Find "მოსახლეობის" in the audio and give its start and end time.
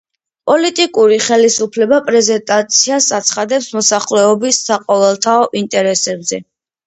3.79-4.61